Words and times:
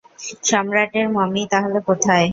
সম্রাটের 0.43 1.05
মমি 1.15 1.43
তাহলে 1.51 1.79
কোথায়? 1.87 2.27